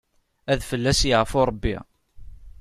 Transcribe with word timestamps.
Ad 0.51 0.61
fell-as 0.69 1.01
yaɛfu 1.09 1.41
Rebbi. 1.49 1.75